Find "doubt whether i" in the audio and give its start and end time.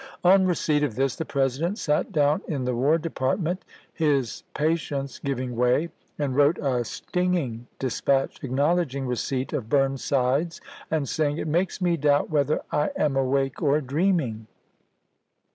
11.97-12.89